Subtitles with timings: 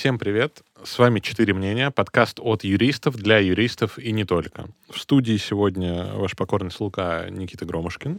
[0.00, 0.62] Всем привет!
[0.82, 4.70] С вами «Четыре мнения», подкаст от юристов для юристов и не только.
[4.88, 8.18] В студии сегодня ваш покорный слуга Никита Громушкин,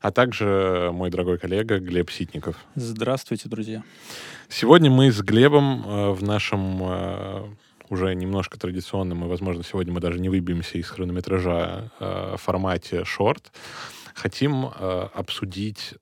[0.00, 2.56] а также мой дорогой коллега Глеб Ситников.
[2.74, 3.84] Здравствуйте, друзья.
[4.48, 7.48] Сегодня мы с Глебом э, в нашем э,
[7.90, 13.52] уже немножко традиционном, и, возможно, сегодня мы даже не выбьемся из хронометража э, формате шорт,
[14.14, 14.64] хотим
[15.14, 15.94] обсудить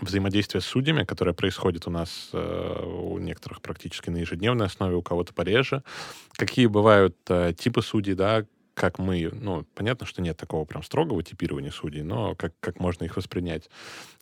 [0.00, 5.02] взаимодействие с судьями, которое происходит у нас э, у некоторых практически на ежедневной основе, у
[5.02, 5.82] кого-то пореже.
[6.32, 11.22] Какие бывают э, типы судей, да, как мы, ну, понятно, что нет такого прям строгого
[11.22, 13.70] типирования судей, но как, как можно их воспринять,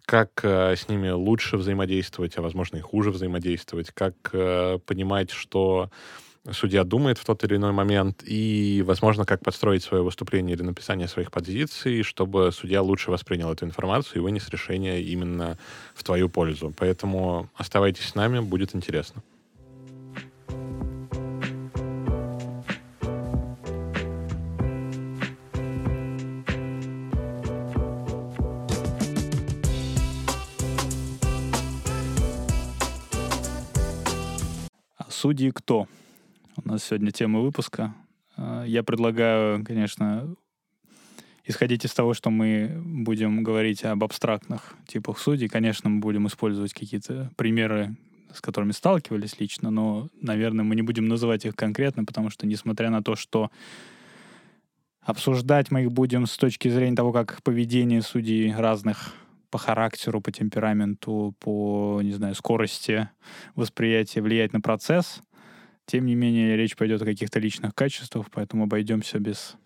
[0.06, 5.90] как э, с ними лучше взаимодействовать, а возможно и хуже взаимодействовать, как э, понимать, что
[6.52, 11.08] судья думает в тот или иной момент, и, возможно, как подстроить свое выступление или написание
[11.08, 15.58] своих позиций, чтобы судья лучше воспринял эту информацию и вынес решение именно
[15.94, 16.72] в твою пользу.
[16.76, 19.22] Поэтому оставайтесь с нами, будет интересно.
[35.08, 35.88] Судьи кто?
[36.56, 37.94] У нас сегодня тема выпуска.
[38.36, 40.36] А, я предлагаю, конечно,
[41.44, 45.48] исходить из того, что мы будем говорить об абстрактных типах судей.
[45.48, 47.96] Конечно, мы будем использовать какие-то примеры,
[48.32, 52.88] с которыми сталкивались лично, но, наверное, мы не будем называть их конкретно, потому что, несмотря
[52.88, 53.50] на то, что
[55.00, 59.12] обсуждать мы их будем с точки зрения того, как поведение судей разных
[59.50, 63.08] по характеру, по темпераменту, по, не знаю, скорости
[63.56, 65.20] восприятия влияет на процесс—
[65.86, 69.56] тем не менее, речь пойдет о каких-то личных качествах, поэтому обойдемся без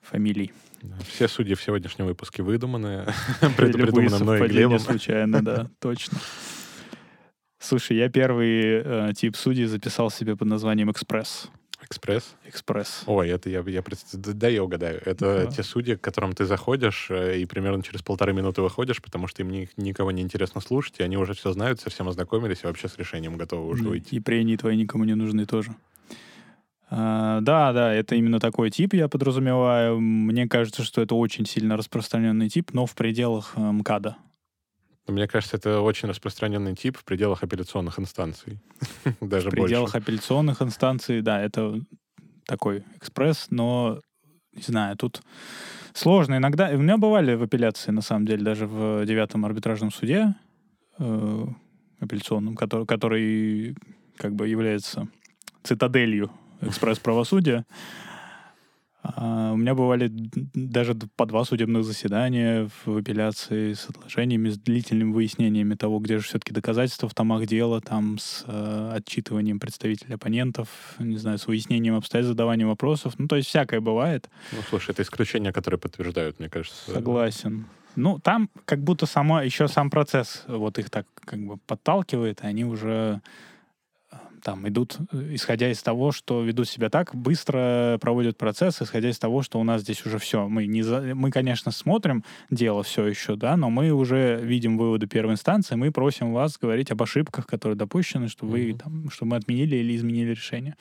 [0.00, 0.52] фамилий.
[1.08, 3.06] Все судьи в сегодняшнем выпуске выдуманы,
[3.56, 4.78] предупреждены мной Глебом.
[4.78, 6.18] случайно, да, точно.
[7.58, 11.50] Слушай, я первый э, тип судей записал себе под названием «Экспресс».
[11.88, 12.34] Экспресс?
[12.44, 13.04] Экспресс.
[13.06, 15.00] Ой, это я, я да, я угадаю.
[15.04, 15.46] Это да.
[15.46, 19.42] те судьи, к которым ты заходишь э, и примерно через полторы минуты выходишь, потому что
[19.42, 22.88] им ни, никого не интересно слушать, и они уже все знают, совсем ознакомились и вообще
[22.88, 24.16] с решением готовы уже выйти.
[24.16, 25.76] И прения твои никому не нужны тоже.
[26.88, 30.00] А, да, да, это именно такой тип, я подразумеваю.
[30.00, 33.60] Мне кажется, что это очень сильно распространенный тип, но в пределах э,
[35.06, 38.58] Мне кажется, это очень распространенный тип в пределах апелляционных инстанций.
[39.20, 39.98] Даже в пределах больше.
[39.98, 41.80] апелляционных инстанций, да, это
[42.46, 44.00] такой экспресс, но,
[44.52, 45.22] не знаю, тут
[45.94, 46.36] сложно.
[46.36, 46.70] Иногда...
[46.70, 50.34] У меня бывали в апелляции, на самом деле, даже в девятом арбитражном суде
[50.98, 51.46] э,
[52.00, 53.76] апелляционном, который, который
[54.16, 55.08] как бы является
[55.62, 56.30] цитаделью
[56.62, 57.64] экспресс-правосудия.
[59.16, 65.12] А, у меня бывали даже по два судебных заседания в апелляции с отложениями, с длительными
[65.12, 70.68] выяснениями того, где же все-таки доказательства в томах дела, там с э, отчитыванием представителей оппонентов,
[70.98, 73.14] не знаю, с выяснением обстоятельств, задаванием вопросов.
[73.18, 74.28] Ну, то есть всякое бывает.
[74.52, 76.90] Ну, слушай, это исключения, которые подтверждают, мне кажется.
[76.90, 77.66] Согласен.
[77.94, 82.46] Ну, там как будто сама, еще сам процесс вот их так как бы подталкивает, и
[82.46, 83.22] они уже
[84.46, 89.18] там идут, э, исходя из того, что ведут себя так, быстро проводят процесс, исходя из
[89.18, 90.46] того, что у нас здесь уже все.
[90.46, 91.00] Мы, не за...
[91.16, 95.90] мы конечно, смотрим дело все еще, да, но мы уже видим выводы первой инстанции, мы
[95.90, 100.30] просим вас говорить об ошибках, которые допущены, чтобы вы, там, чтобы мы отменили или изменили
[100.30, 100.76] решение.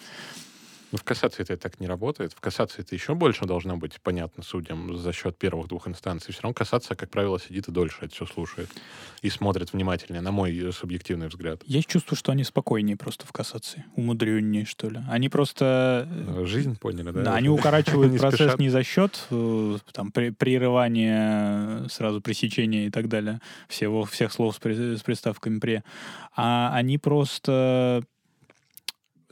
[0.91, 2.34] Ну, в кассации это так не работает.
[2.34, 6.34] В кассации это еще больше должно быть понятно судьям за счет первых двух инстанций.
[6.34, 8.69] Все равно кассация, как правило, сидит и дольше это все слушает.
[9.22, 11.62] И смотрит внимательнее, на мой субъективный взгляд.
[11.66, 13.85] Есть чувство, что они спокойнее просто в кассации.
[13.96, 15.00] Умудреннее, что ли.
[15.09, 16.07] Они просто...
[16.12, 17.23] Э, жизнь поняли, да?
[17.23, 23.41] Да, они укорачивают процесс не за счет э, там, прерывания, сразу пресечения и так далее,
[23.67, 25.84] всего, всех слов с приставками «пре»,
[26.35, 28.03] а они просто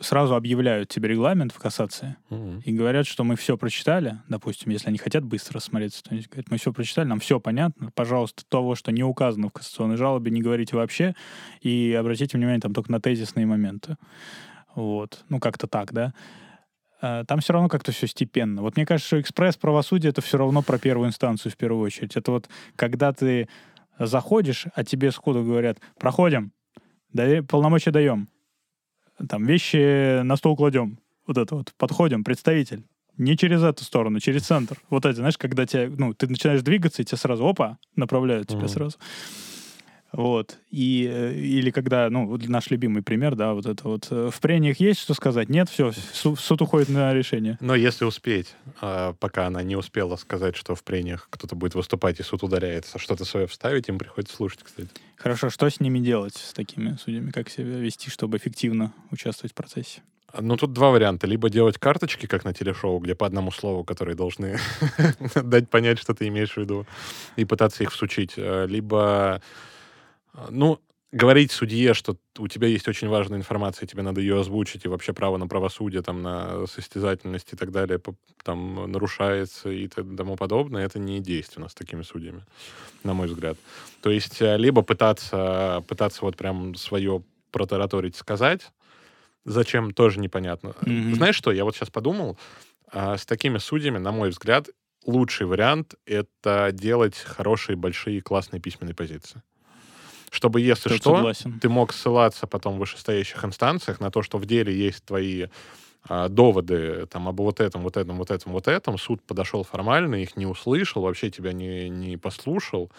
[0.03, 2.63] сразу объявляют тебе регламент в кассации mm-hmm.
[2.63, 6.51] и говорят, что мы все прочитали, допустим, если они хотят быстро смотреться, то они говорят,
[6.51, 10.41] мы все прочитали, нам все понятно, пожалуйста, того, что не указано в кассационной жалобе, не
[10.41, 11.15] говорите вообще,
[11.61, 13.97] и обратите внимание там только на тезисные моменты.
[14.75, 16.13] Вот, ну как-то так, да.
[17.01, 18.61] А, там все равно как-то все степенно.
[18.61, 22.15] Вот мне кажется, что экспресс правосудия это все равно про первую инстанцию в первую очередь.
[22.15, 23.47] Это вот когда ты
[23.99, 26.51] заходишь, а тебе сходу говорят, проходим,
[27.47, 28.29] полномочия даем
[29.29, 32.83] там вещи на стол кладем, вот это вот, подходим, представитель.
[33.17, 34.77] Не через эту сторону, через центр.
[34.89, 38.61] Вот эти, знаешь, когда тебя, ну, ты начинаешь двигаться, и тебя сразу, опа, направляют тебя
[38.61, 38.67] mm-hmm.
[38.67, 38.97] сразу.
[40.13, 40.59] Вот.
[40.69, 44.07] И, э, или когда, ну, наш любимый пример, да, вот это вот.
[44.11, 45.49] Э, в прениях есть что сказать?
[45.49, 47.57] Нет, все, суд, суд уходит на решение.
[47.59, 52.19] Но если успеть, а, пока она не успела сказать, что в прениях кто-то будет выступать
[52.19, 54.89] и суд ударяется, что-то свое вставить, им приходится слушать, кстати.
[55.15, 57.31] Хорошо, что с ними делать, с такими судьями?
[57.31, 60.01] Как себя вести, чтобы эффективно участвовать в процессе?
[60.39, 61.27] Ну, тут два варианта.
[61.27, 64.57] Либо делать карточки, как на телешоу, где по одному слову, которые должны
[65.35, 66.87] дать понять, что ты имеешь в виду,
[67.35, 68.33] и пытаться их всучить.
[68.37, 69.41] Э, либо,
[70.49, 70.79] ну,
[71.11, 75.13] говорить судье, что у тебя есть очень важная информация, тебе надо ее озвучить, и вообще
[75.13, 78.01] право на правосудие, там, на состязательность и так далее
[78.43, 82.43] там нарушается и тому подобное, это не действенно с такими судьями,
[83.03, 83.57] на мой взгляд.
[84.01, 88.71] То есть э, либо пытаться, пытаться вот прям свое протараторить, сказать,
[89.45, 90.69] Зачем, тоже непонятно.
[90.81, 91.15] Mm-hmm.
[91.15, 92.37] Знаешь что, я вот сейчас подумал,
[92.87, 94.69] а, с такими судьями, на мой взгляд,
[95.05, 99.41] лучший вариант— это делать хорошие, большие, классные письменные позиции.
[100.33, 101.59] Чтобы, если Тут что, согласен.
[101.59, 105.45] ты мог ссылаться потом в вышестоящих инстанциях на то, что в деле есть твои
[106.09, 108.97] а, доводы там об вот этом, вот этом, вот этом, вот этом.
[108.97, 112.91] Суд подошел формально, их не услышал, вообще тебя не, не послушал,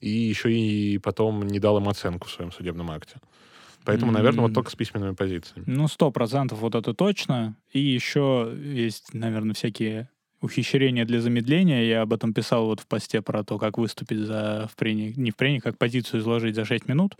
[0.00, 3.16] и еще и потом не дал им оценку в своем судебном акте.
[3.84, 5.64] Поэтому, наверное, вот только с письменными позициями.
[5.66, 7.56] Ну, сто процентов вот это точно.
[7.72, 10.08] И еще есть, наверное, всякие
[10.40, 11.84] ухищрения для замедления.
[11.84, 15.30] Я об этом писал вот в посте про то, как выступить за в прении, не
[15.30, 17.16] в прении, как позицию изложить за 6 минут.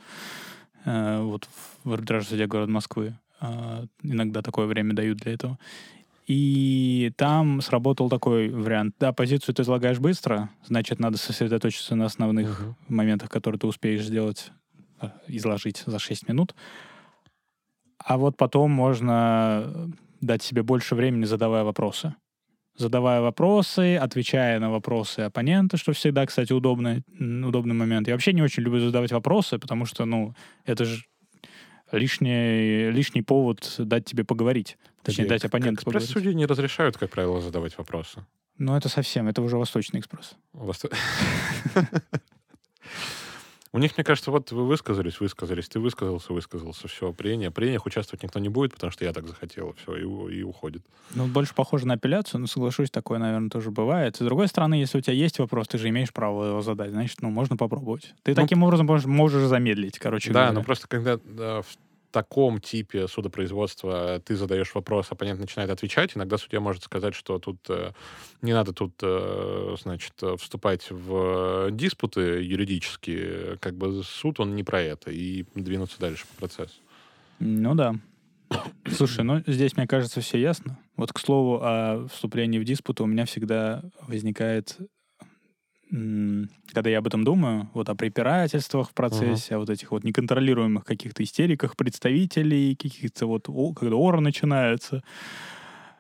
[0.85, 1.49] Э, вот
[1.85, 3.15] в арбитраже судья города Москвы.
[3.41, 5.59] Э, иногда такое время дают для этого.
[6.27, 8.97] И там сработал такой вариант.
[8.99, 12.75] Да, позицию ты излагаешь быстро, значит, надо сосредоточиться на основных uh-huh.
[12.89, 14.51] моментах, которые ты успеешь сделать
[15.01, 16.55] Э, изложить за 6 минут.
[17.99, 19.91] А вот потом можно
[20.21, 22.15] дать себе больше времени, задавая вопросы.
[22.77, 28.07] Задавая вопросы, отвечая на вопросы оппонента, что всегда, кстати, удобный, удобный момент.
[28.07, 30.35] Я вообще не очень люблю задавать вопросы, потому что, ну,
[30.65, 31.05] это же
[31.93, 34.77] лишний, лишний повод дать тебе поговорить.
[35.03, 36.09] Точнее, дать оппоненту поговорить.
[36.09, 38.27] Экспресс-судьи не разрешают, как правило, задавать вопросы.
[38.59, 40.35] Ну, это совсем, это уже Восточный экспресс.
[40.53, 40.89] Восто...
[43.77, 47.51] У них, мне кажется, вот вы высказались, высказались, ты высказался, высказался, все, прения.
[47.51, 50.81] Прениях участвовать никто не будет, потому что я так захотел, все, и, и уходит.
[51.15, 54.17] Ну, больше похоже на апелляцию, но соглашусь, такое, наверное, тоже бывает.
[54.17, 57.21] С другой стороны, если у тебя есть вопрос, ты же имеешь право его задать, значит,
[57.21, 58.15] ну, можно попробовать.
[58.23, 60.49] Ты ну, таким образом можешь, можешь замедлить, короче да, говоря.
[60.53, 61.61] Да, но просто когда да,
[62.17, 67.59] таком типе судопроизводства ты задаешь вопрос, оппонент начинает отвечать, иногда судья может сказать, что тут
[67.69, 67.93] э,
[68.41, 74.81] не надо тут, э, значит, вступать в диспуты юридические, как бы суд, он не про
[74.81, 76.81] это, и двинуться дальше по процессу.
[77.39, 77.97] Ну да.
[78.91, 80.79] Слушай, ну здесь, мне кажется, все ясно.
[80.97, 84.79] Вот, к слову, о вступлении в диспут у меня всегда возникает
[85.89, 89.57] когда я об этом думаю, вот о препирательствах в процессе, uh-huh.
[89.57, 95.03] о вот этих вот неконтролируемых каких-то истериках представителей, каких-то вот, о, когда ора начинается,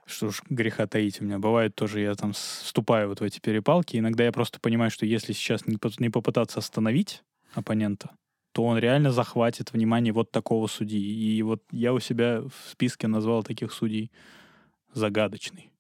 [0.05, 1.39] что ж греха таить у меня.
[1.39, 5.33] Бывает тоже, я там вступаю вот в эти перепалки, иногда я просто понимаю, что если
[5.33, 7.23] сейчас не, не попытаться остановить
[7.55, 8.11] оппонента,
[8.53, 10.99] то он реально захватит внимание вот такого судьи.
[10.99, 14.11] И вот я у себя в списке назвал таких судей
[14.95, 15.71] загадочный.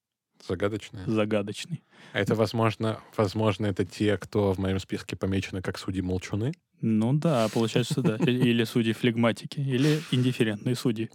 [0.48, 1.00] Загадочный?
[1.06, 1.82] Загадочный.
[2.12, 6.52] А это, возможно, возможно, это те, кто в моем списке помечены как судьи-молчуны?
[6.80, 8.16] Ну да, получается, да.
[8.16, 11.10] Или судьи-флегматики, или индифферентные судьи.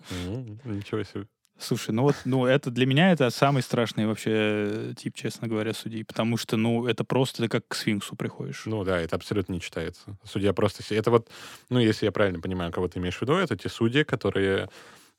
[0.66, 1.28] Ничего себе.
[1.60, 6.04] Слушай, ну вот, ну это для меня это самый страшный вообще тип, честно говоря, судей,
[6.04, 8.64] потому что, ну, это просто как к сфинксу приходишь.
[8.66, 10.18] Ну да, это абсолютно не читается.
[10.24, 10.82] Судья просто...
[10.94, 11.30] Это вот,
[11.70, 14.70] ну, если я правильно понимаю, кого ты имеешь в виду, это те судьи, которые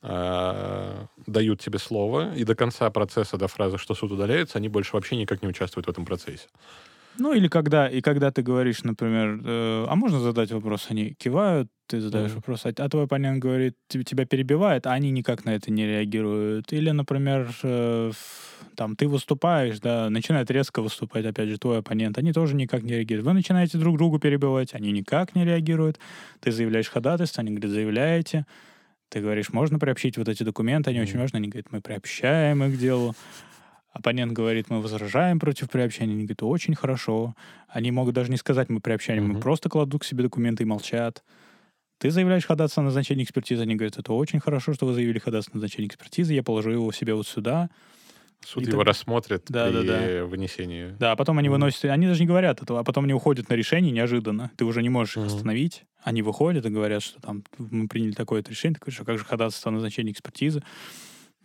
[0.03, 4.91] э, дают тебе слово, и до конца процесса, до фразы, что суд удаляется, они больше
[4.93, 6.47] вообще никак не участвуют в этом процессе.
[7.17, 11.69] Ну, или когда, и когда ты говоришь, например, э, а можно задать вопрос, они кивают,
[11.85, 12.35] ты задаешь mm-hmm.
[12.35, 16.73] вопрос, а, а твой оппонент говорит, тебя перебивает, а они никак на это не реагируют.
[16.73, 18.11] Или, например, э,
[18.75, 22.93] там ты выступаешь, да, начинает резко выступать, опять же, твой оппонент, они тоже никак не
[22.93, 23.27] реагируют.
[23.27, 25.99] Вы начинаете друг другу перебивать, они никак не реагируют.
[26.39, 28.45] Ты заявляешь ходатайство, они говорят, заявляете.
[29.13, 31.03] Ты говоришь, можно приобщить вот эти документы, они mm-hmm.
[31.03, 31.37] очень важны.
[31.37, 33.13] Они говорят, мы приобщаем их к делу.
[33.91, 36.13] Оппонент говорит, мы возражаем против приобщения.
[36.13, 37.35] Они говорят, очень хорошо.
[37.67, 39.33] Они могут даже не сказать, мы приобщаем, mm-hmm.
[39.35, 41.23] мы просто кладут к себе документы и молчат.
[41.99, 45.53] Ты заявляешь ходатайство на назначение экспертизы, они говорят, это очень хорошо, что вы заявили ходатайство
[45.53, 47.69] на назначение экспертизы, я положу его себе вот сюда.
[48.45, 48.87] Суд и его так...
[48.89, 50.25] рассмотрит да, при да, да.
[50.25, 50.95] вынесении.
[50.99, 53.53] Да, а потом они выносят, они даже не говорят этого, а потом они уходят на
[53.53, 54.51] решение неожиданно.
[54.57, 55.85] Ты уже не можешь их остановить.
[56.03, 58.75] Они выходят и говорят, что там мы приняли такое-то решение.
[58.75, 60.63] Ты говоришь, а как же ходатайство о назначении экспертизы?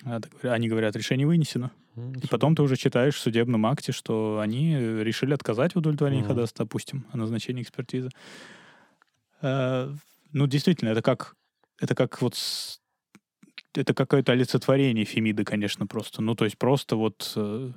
[0.04, 1.70] А они говорят, решение вынесено.
[1.96, 6.28] И потом ты уже читаешь в судебном акте, что они решили отказать в удовлетворении mm-hmm.
[6.28, 8.10] ходатайства, допустим, о назначении экспертизы.
[9.42, 9.92] Э,
[10.32, 11.34] ну, действительно, это как,
[11.80, 12.36] это как вот
[13.78, 16.22] это какое-то олицетворение Фемиды, конечно, просто.
[16.22, 17.70] Ну, то есть просто вот э,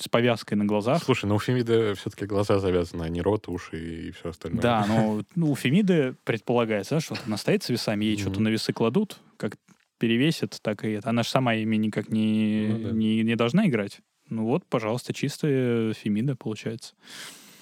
[0.00, 1.02] с повязкой на глазах.
[1.02, 4.60] Слушай, ну у Фемиды все-таки глаза завязаны, а не рот, уши и все остальное.
[4.60, 8.20] Да, но ну, у Фемиды предполагается, что она стоит с весами, ей mm-hmm.
[8.20, 9.56] что-то на весы кладут, как
[9.98, 11.10] перевесит, так и это.
[11.10, 12.90] Она же сама ими никак не, ну, да.
[12.92, 14.00] не, не должна играть.
[14.28, 16.94] Ну вот, пожалуйста, чистая Фемида получается.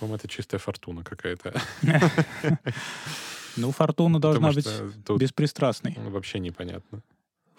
[0.01, 1.55] По-моему, это чистая фортуна какая-то.
[3.57, 4.67] Ну, фортуна должна быть
[5.17, 5.97] беспристрастной.
[6.09, 7.03] Вообще непонятно.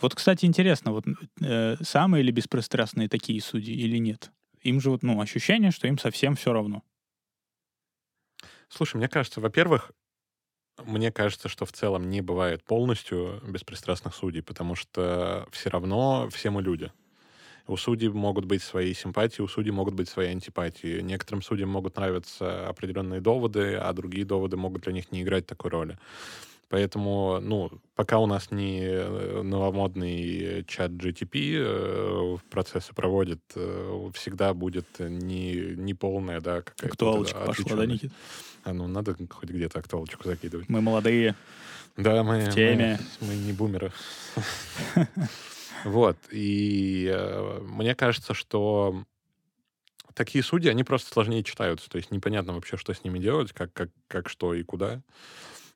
[0.02, 1.06] Вот, кстати, интересно, вот
[1.42, 4.32] э, самые ли беспристрастные такие судьи или нет?
[4.62, 6.84] Им же вот, ну, ощущение, что им совсем все равно.
[8.68, 9.92] Слушай, мне кажется, во-первых,
[10.84, 16.50] мне кажется, что в целом не бывает полностью беспристрастных судей, потому что все равно все
[16.50, 16.92] мы люди.
[17.68, 21.02] У судей могут быть свои симпатии, у судей могут быть свои антипатии.
[21.02, 25.72] Некоторым судьям могут нравиться определенные доводы, а другие доводы могут для них не играть такой
[25.72, 25.98] роли.
[26.70, 34.88] Поэтому, ну, пока у нас не новомодный чат GTP э, процессы проводит, э, всегда будет
[35.00, 36.88] не, не полная, да, какая-то...
[36.88, 38.12] Актуалочка пошла, да, Никит?
[38.64, 40.68] А, ну, надо хоть где-то актуалочку закидывать.
[40.70, 41.36] Мы молодые.
[41.98, 42.46] Да, мы...
[42.46, 43.00] В теме.
[43.22, 43.92] Мы, мы не бумеры.
[45.84, 46.18] Вот.
[46.32, 49.04] И э, мне кажется, что
[50.16, 51.88] такие судьи, они просто сложнее читаются.
[51.90, 55.02] То есть непонятно вообще, что с ними делать, как, как, как что и куда,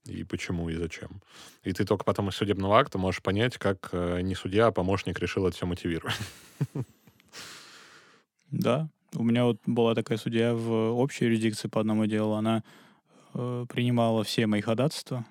[0.05, 1.21] и почему, и зачем.
[1.63, 5.19] И ты только потом из судебного акта можешь понять, как э, не судья, а помощник
[5.19, 6.15] решил это все мотивировать.
[8.51, 8.89] Да.
[9.13, 12.33] У меня вот была такая судья в общей юрисдикции по одному делу.
[12.33, 12.63] Она
[13.33, 15.25] э, принимала все мои ходатайства,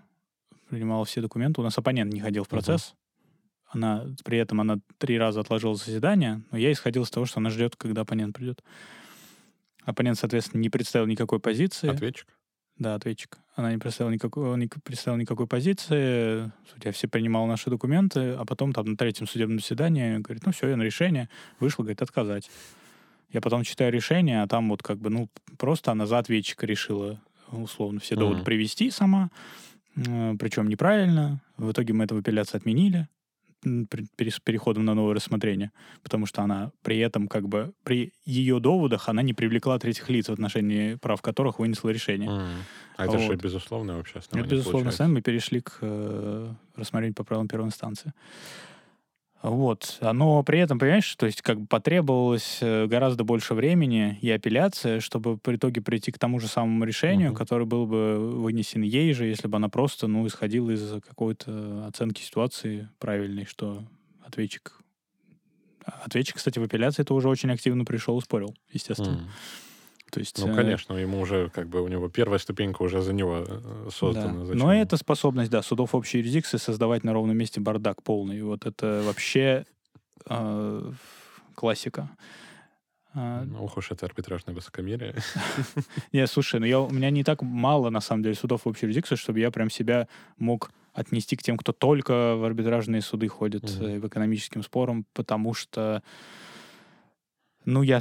[0.68, 1.60] принимала все документы.
[1.60, 2.94] У нас оппонент не ходил в процесс.
[3.66, 7.50] Она, при этом она три раза отложила заседание, но я исходил из того, что она
[7.50, 8.62] ждет, когда оппонент придет.
[9.84, 11.88] Оппонент, соответственно, не представил никакой позиции.
[11.88, 12.28] Ответчик?
[12.78, 13.38] Да, ответчик.
[13.56, 16.50] Она не представила никакой, не представила никакой позиции.
[16.73, 20.68] Судья все принимал наши документы, а потом там на третьем судебном заседании говорит, ну все,
[20.68, 21.28] я на решение.
[21.58, 22.50] Вышла, говорит, отказать.
[23.32, 27.20] Я потом читаю решение, а там вот как бы, ну, просто она за ответчика решила
[27.50, 28.44] условно все доводы mm-hmm.
[28.44, 29.30] привести сама,
[29.94, 31.42] причем неправильно.
[31.56, 33.08] В итоге мы эту апелляцию отменили
[33.64, 35.72] с переходом на новое рассмотрение,
[36.02, 40.28] потому что она при этом как бы при ее доводах она не привлекла третьих лиц
[40.28, 42.30] в отношении прав которых вынесла решение.
[42.30, 42.48] Mm.
[42.96, 43.20] А это вот.
[43.20, 47.66] же безусловно вообще основание Это безусловно сами мы перешли к э, рассмотрению по правилам первой
[47.66, 48.12] инстанции.
[49.42, 49.99] Вот.
[50.00, 55.00] Но при этом, понимаешь, то есть как бы потребовалось э, гораздо больше времени и апелляция,
[55.00, 57.37] чтобы в итоге прийти к тому же самому решению, uh-huh.
[57.37, 62.21] которое было бы вынесено ей же, если бы она просто, ну, исходила из какой-то оценки
[62.21, 63.85] ситуации правильной, что
[64.25, 64.80] ответчик...
[65.85, 69.21] Ответчик, кстати, в апелляции это уже очень активно пришел и спорил, естественно.
[69.23, 69.67] Uh-huh.
[70.10, 73.12] То есть, ну, э, конечно, ему уже как бы у него первая ступенька уже за
[73.12, 74.44] него э, создана.
[74.44, 74.54] Да.
[74.54, 78.42] Но это способность, да, судов общей юрисдикции создавать на ровном месте бардак полный.
[78.42, 79.64] Вот это вообще
[80.28, 80.92] э,
[81.54, 82.10] классика.
[83.14, 85.14] Ну, ох уж это арбитражное высокомерие.
[86.12, 89.16] Не, слушай, ну я, у меня не так мало, на самом деле, судов общей юрисдикции,
[89.16, 93.84] чтобы я прям себя мог отнести к тем, кто только в арбитражные суды ходит угу.
[94.00, 96.02] в экономическим спорам, потому что,
[97.64, 98.00] ну, я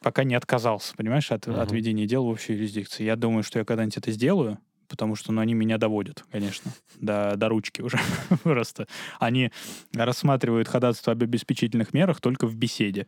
[0.00, 1.60] пока не отказался, понимаешь, от, uh-huh.
[1.60, 3.04] от ведения дел в общей юрисдикции.
[3.04, 7.34] Я думаю, что я когда-нибудь это сделаю, потому что ну, они меня доводят, конечно, до,
[7.36, 7.98] до ручки уже
[8.42, 8.86] просто.
[9.18, 9.50] Они
[9.94, 13.06] рассматривают ходатайство об обеспечительных мерах только в беседе,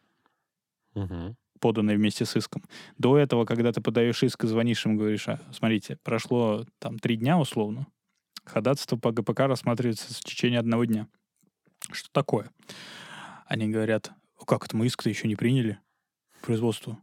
[0.95, 1.35] uh-huh.
[1.61, 2.63] поданной вместе с иском.
[2.99, 7.17] До этого, когда ты подаешь иск и звонишь им, говоришь, а, смотрите, прошло там три
[7.17, 7.87] дня условно,
[8.45, 11.07] ходатайство по ГПК рассматривается в течение одного дня.
[11.93, 12.51] Что такое?
[13.47, 14.13] Они говорят,
[14.47, 15.79] как это мы иск-то еще не приняли?
[16.43, 16.99] Производству.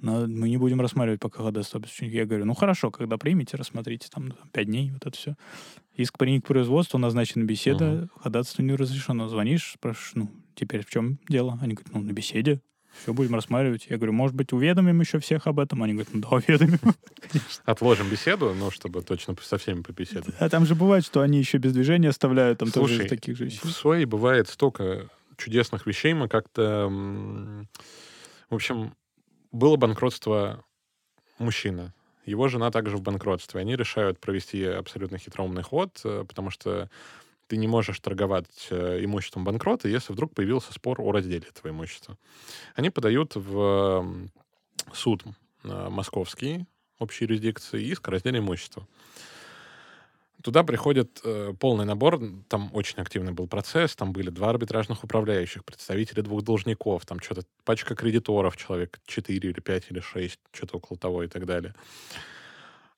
[0.00, 4.34] Но мы не будем рассматривать пока ходатайство Я говорю, ну хорошо, когда примете, рассмотрите, там,
[4.52, 5.34] пять дней, вот это все.
[5.96, 8.08] Иск принят к производству, назначена беседа, uh-huh.
[8.22, 9.28] ходатайство не разрешено.
[9.28, 11.58] Звонишь, спрашиваешь, ну, теперь в чем дело?
[11.62, 12.60] Они говорят, ну, на беседе.
[13.02, 13.86] Все будем рассматривать.
[13.88, 15.82] Я говорю, может быть, уведомим еще всех об этом?
[15.82, 16.78] Они говорят, ну да, уведомим.
[17.64, 20.34] Отложим беседу, но чтобы точно со всеми побеседовать.
[20.38, 23.48] А там же бывает, что они еще без движения оставляют, там Слушай, тоже таких же
[23.48, 27.66] в своей бывает столько чудесных вещей, мы как-то
[28.50, 28.94] в общем,
[29.52, 30.64] было банкротство
[31.38, 31.92] мужчины.
[32.26, 33.60] Его жена также в банкротстве.
[33.60, 36.88] Они решают провести абсолютно хитроумный ход, э, потому что
[37.46, 42.16] ты не можешь торговать э, имуществом банкрота, если вдруг появился спор о разделе этого имущества.
[42.74, 44.30] Они подают в
[44.92, 45.22] суд
[45.64, 46.66] э, московский
[46.98, 48.86] общей юрисдикции иск о разделе имущества.
[50.44, 55.64] Туда приходит э, полный набор, там очень активный был процесс, там были два арбитражных управляющих,
[55.64, 60.98] представители двух должников, там что-то пачка кредиторов, человек 4 или 5 или 6, что-то около
[60.98, 61.74] того и так далее.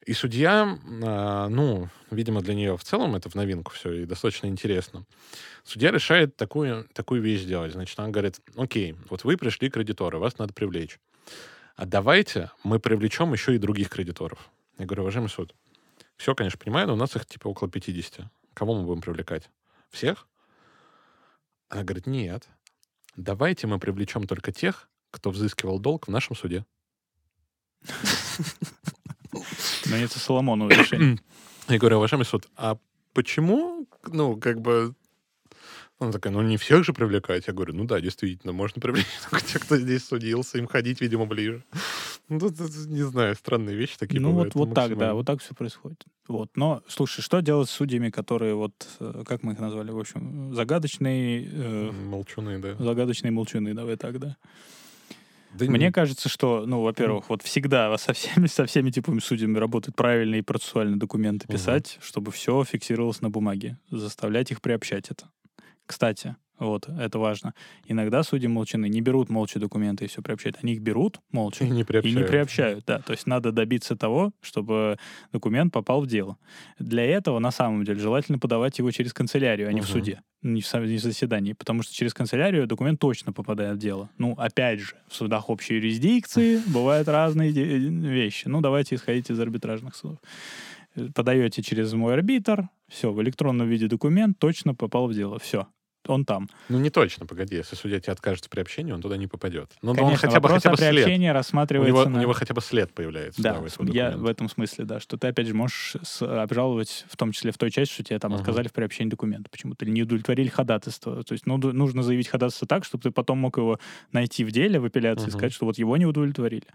[0.05, 4.49] И судья, а, ну, видимо, для нее в целом это в новинку все и достаточно
[4.49, 5.05] интересно.
[5.63, 7.75] Судья решает такую, такую вещь сделать.
[7.75, 10.99] Значит, она говорит, окей, вот вы пришли кредиторы, вас надо привлечь.
[11.77, 14.51] А давайте мы привлечем еще и других кредиторов.
[14.79, 15.55] Я говорю, уважаемый суд,
[16.17, 18.27] все, конечно, понимаю, но у нас их типа около 50.
[18.55, 19.51] Кого мы будем привлекать?
[19.91, 20.27] Всех?
[21.69, 22.49] Она говорит, нет.
[23.17, 26.65] Давайте мы привлечем только тех, кто взыскивал долг в нашем суде.
[29.87, 31.19] Но это Соломоново решение.
[31.69, 32.79] Я говорю, уважаемый суд, а
[33.13, 34.95] почему, ну, как бы,
[35.99, 37.47] она такая, ну не всех же привлекать.
[37.47, 41.27] Я говорю, ну да, действительно, можно привлечь только тех, кто здесь судился, им ходить, видимо,
[41.27, 41.65] ближе.
[42.29, 44.55] Ну, не знаю, странные вещи такие Ну бывают.
[44.55, 46.05] вот, вот так, да, вот так все происходит.
[46.27, 46.51] Вот.
[46.57, 50.53] Но, слушай, что делать с судьями, которые вот, э, как мы их назвали, в общем,
[50.53, 51.49] загадочные...
[51.53, 52.75] Э, молчуны, да.
[52.83, 54.37] Загадочные молчуны, давай так, да.
[55.55, 55.93] Да Мне не...
[55.93, 60.97] кажется, что, ну, во-первых, вот всегда со всеми, со всеми типами судьями работают правильные процессуальные
[60.97, 62.05] документы писать, угу.
[62.05, 65.31] чтобы все фиксировалось на бумаге, заставлять их приобщать это.
[65.87, 67.55] Кстати, вот, это важно.
[67.85, 70.59] Иногда судьи молчаны, не берут молча документы и все приобщают.
[70.63, 72.17] Они их берут молча и не приобщают.
[72.17, 73.01] И не приобщают, да.
[73.01, 74.99] То есть надо добиться того, чтобы
[75.33, 76.39] документ попал в дело.
[76.79, 79.87] Для этого, на самом деле, желательно подавать его через канцелярию, а не угу.
[79.87, 81.53] в суде, не в, не в заседании.
[81.53, 84.09] Потому что через канцелярию документ точно попадает в дело.
[84.17, 88.49] Ну, опять же, в судах общей юрисдикции бывают разные вещи.
[88.49, 90.19] Ну, давайте исходить из арбитражных судов
[91.15, 95.67] подаете через мой арбитр, все, в электронном виде документ точно попал в дело, все
[96.09, 96.49] он там.
[96.69, 97.57] Ну, не точно, погоди.
[97.57, 99.71] Если судья тебе откажет в приобщении, он туда не попадет.
[99.83, 101.33] Но Конечно, он хотя бы, хотя бы след.
[101.33, 102.19] рассматривается у него, на...
[102.19, 103.43] у него хотя бы след появляется.
[103.43, 107.33] Да, да я в этом смысле, да, что ты, опять же, можешь обжаловать, в том
[107.33, 108.41] числе в той части, что тебе там uh-huh.
[108.41, 111.23] отказали в приобщении документа почему-то, или не удовлетворили ходатайство.
[111.23, 113.79] То есть ну, нужно заявить ходатайство так, чтобы ты потом мог его
[114.13, 115.29] найти в деле, в апелляции, uh-huh.
[115.29, 116.67] и сказать, что вот его не удовлетворили.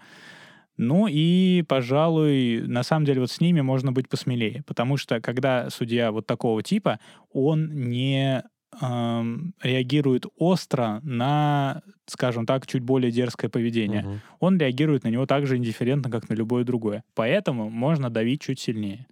[0.77, 5.69] Ну и, пожалуй, на самом деле вот с ними можно быть посмелее, потому что когда
[5.69, 6.99] судья вот такого типа,
[7.31, 8.43] он не
[8.79, 14.03] реагирует остро на, скажем так, чуть более дерзкое поведение.
[14.03, 14.19] Угу.
[14.39, 17.03] Он реагирует на него так же индифферентно, как на любое другое.
[17.13, 19.07] Поэтому можно давить чуть сильнее.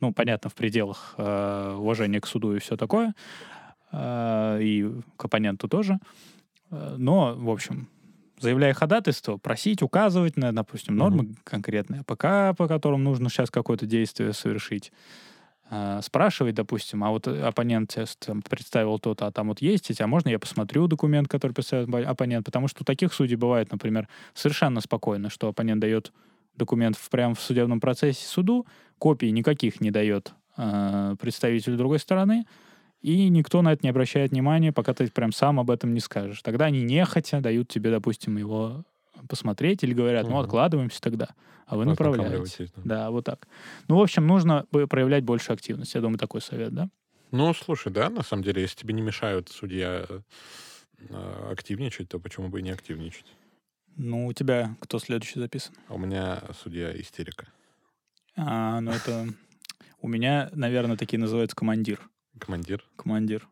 [0.00, 3.14] Ну, понятно, в пределах э, уважения к суду и все такое.
[3.92, 5.98] Э, и к оппоненту тоже.
[6.70, 7.88] Э, но, в общем,
[8.38, 11.34] заявляя ходатайство, просить, указывать на, допустим, нормы угу.
[11.44, 14.92] конкретные АПК, по которым нужно сейчас какое-то действие совершить
[15.70, 20.06] э, спрашивать, допустим, а вот оппонент там, представил то-то, а там вот есть эти, а
[20.06, 22.44] можно я посмотрю документ, который представил оппонент?
[22.44, 26.12] Потому что у таких судей бывает, например, совершенно спокойно, что оппонент дает
[26.56, 28.66] документ прямо в судебном процессе суду,
[28.98, 32.44] копий никаких не дает э, представителю другой стороны,
[33.00, 36.42] и никто на это не обращает внимания, пока ты прям сам об этом не скажешь.
[36.42, 38.84] Тогда они нехотя дают тебе, допустим, его
[39.28, 41.34] посмотреть или говорят, ну, откладываемся тогда,
[41.66, 42.70] а вы направляете.
[42.76, 42.82] Да.
[42.84, 43.46] да, вот так.
[43.88, 45.96] Ну, в общем, нужно проявлять больше активности.
[45.96, 46.90] Я думаю, такой совет, да?
[47.30, 50.04] Ну, слушай, да, на самом деле, если тебе не мешают судья
[50.98, 53.26] э, активничать, то почему бы и не активничать?
[53.96, 55.74] Ну, у тебя кто следующий записан?
[55.88, 57.48] А у меня судья истерика.
[58.36, 59.28] А, ну это...
[60.02, 62.00] У меня, наверное, такие называются командир.
[62.38, 62.84] Командир?
[62.96, 63.46] Командир.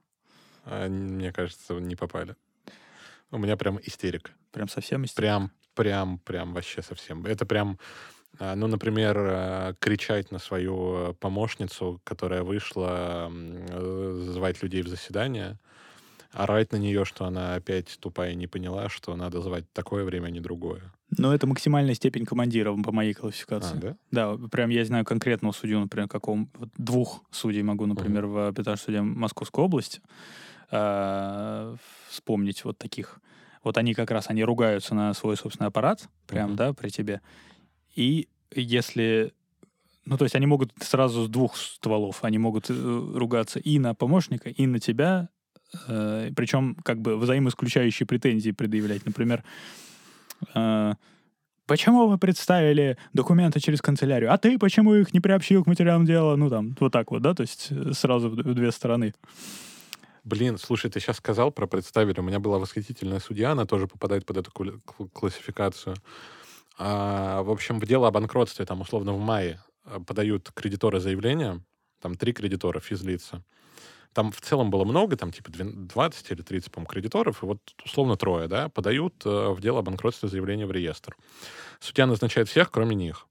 [0.65, 2.35] А, мне кажется, не попали.
[3.31, 4.33] У меня прям истерика.
[4.51, 5.21] Прям совсем истерика?
[5.21, 7.25] Прям, прям, прям вообще совсем.
[7.25, 7.79] Это прям,
[8.41, 13.31] а, ну, например, а, кричать на свою помощницу, которая вышла
[14.33, 15.59] звать людей в заседание,
[16.33, 20.31] орать на нее, что она опять тупая не поняла, что надо звать такое время, а
[20.31, 20.83] не другое.
[21.17, 23.77] Ну, это максимальная степень командира по моей классификации.
[23.77, 23.97] А, да?
[24.11, 28.33] Да, прям я знаю конкретного судью, например, какого вот двух судей могу, например, uh-huh.
[28.33, 30.01] в арбитраж суде Московской области
[30.73, 31.77] э,
[32.09, 33.21] вспомнить вот таких.
[33.65, 36.57] Вот они как раз, они ругаются на свой собственный аппарат, прям, uh-huh.
[36.57, 37.21] да, при тебе.
[37.95, 39.33] И если...
[40.05, 43.95] Ну, то есть они могут сразу с двух стволов, они могут э, ругаться и на
[43.95, 45.29] помощника, и на тебя,
[45.87, 49.05] э, причем как бы взаимоисключающие претензии предъявлять.
[49.05, 49.45] Например,
[50.55, 50.95] э,
[51.67, 56.37] почему вы представили документы через канцелярию, а ты почему их не приобщил к материалам дела?
[56.37, 59.13] Ну, там, вот так вот, да, то есть э, сразу в две стороны.
[60.29, 62.23] Блин, слушай, ты сейчас сказал про представителя.
[62.23, 65.97] У меня была восхитительная судья, она тоже попадает под эту классификацию.
[66.77, 71.65] А, в общем, в дело о банкротстве, там, условно, в мае э, подают кредиторы заявление,
[72.03, 73.43] там три кредитора, физлица.
[74.13, 78.17] Там в целом было много, там типа 20 или 30, по кредиторов, и вот условно
[78.17, 81.17] трое, да, подают э, в дело о банкротстве заявление в реестр.
[81.81, 83.27] Судья назначает всех, кроме них.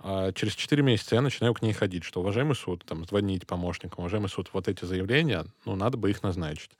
[0.00, 4.00] А через 4 месяца я начинаю к ней ходить, что, уважаемый суд, там, звонить помощникам,
[4.00, 6.70] уважаемый суд, вот эти заявления, ну, надо бы их назначить.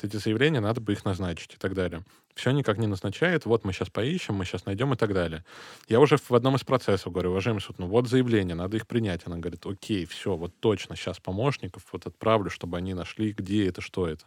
[0.00, 2.04] Вот эти заявления, надо бы их назначить и так далее.
[2.36, 5.44] Все никак не назначает, вот мы сейчас поищем, мы сейчас найдем и так далее.
[5.88, 9.22] Я уже в одном из процессов говорю, уважаемый суд, ну, вот заявление, надо их принять.
[9.24, 13.80] Она говорит, окей, все, вот точно, сейчас помощников вот отправлю, чтобы они нашли, где это,
[13.80, 14.24] что это.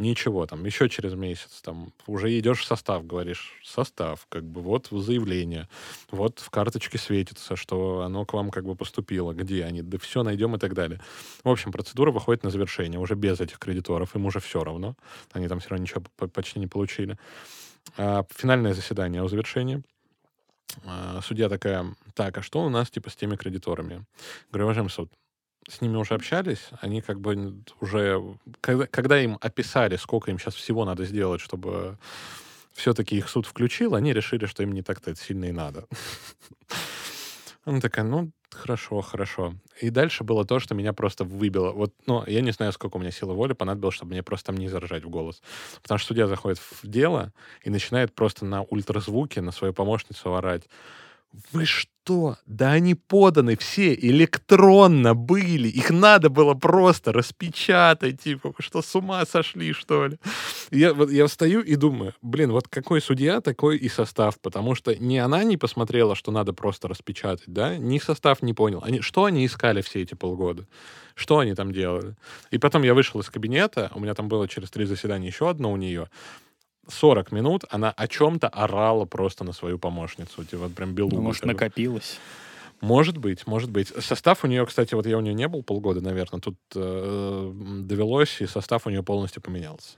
[0.00, 4.88] Ничего, там, еще через месяц, там, уже идешь в состав, говоришь, состав, как бы, вот
[4.90, 5.68] заявление,
[6.10, 10.22] вот в карточке светится, что оно к вам как бы поступило, где они, да все
[10.22, 11.02] найдем и так далее.
[11.44, 14.96] В общем, процедура выходит на завершение, уже без этих кредиторов, им уже все равно,
[15.32, 17.18] они там все равно ничего почти не получили.
[17.98, 19.82] А, финальное заседание о завершении.
[20.86, 21.84] А, судья такая,
[22.14, 24.06] так, а что у нас, типа, с теми кредиторами?
[24.50, 25.12] Говорю, уважаемый суд,
[25.68, 28.22] с ними уже общались, они как бы уже,
[28.60, 31.98] когда, когда им описали, сколько им сейчас всего надо сделать, чтобы
[32.72, 35.86] все-таки их суд включил, они решили, что им не так-то это сильно и надо.
[37.64, 39.54] Она такая, ну, хорошо, хорошо.
[39.80, 41.72] И дальше было то, что меня просто выбило.
[41.72, 44.56] Вот, ну, я не знаю, сколько у меня силы воли понадобилось, чтобы мне просто там
[44.56, 45.42] не заржать в голос.
[45.82, 50.68] Потому что судья заходит в дело и начинает просто на ультразвуке на свою помощницу орать.
[51.52, 52.36] Вы что?
[52.44, 55.68] Да они поданы все электронно были.
[55.68, 58.22] Их надо было просто распечатать.
[58.22, 60.18] Типа, вы что, с ума сошли, что ли?
[60.72, 64.40] Я, вот, я встаю и думаю, блин, вот какой судья, такой и состав.
[64.40, 68.82] Потому что ни она не посмотрела, что надо просто распечатать, да, ни состав не понял.
[68.84, 70.66] Они, что они искали все эти полгода?
[71.14, 72.16] Что они там делали?
[72.50, 75.70] И потом я вышел из кабинета, у меня там было через три заседания еще одно
[75.70, 76.08] у нее.
[76.88, 80.44] 40 минут она о чем-то орала просто на свою помощницу.
[80.44, 81.16] Типа, вот прям белую.
[81.16, 82.18] Ну, может, накопилось.
[82.80, 83.88] Может быть, может быть.
[83.88, 87.52] Состав у нее, кстати, вот я у нее не был полгода, наверное, тут э,
[87.84, 89.96] довелось, и состав у нее полностью поменялся.